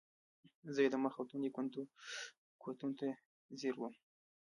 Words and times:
زۀ 0.73 0.81
ئې 0.83 0.89
د 0.91 0.95
مخ 1.03 1.13
او 1.19 1.25
تندي 1.29 1.49
کوتونو 2.61 2.97
ته 2.99 3.07
زیر 3.59 3.73
ووم 3.77 3.93
ـ 3.97 3.99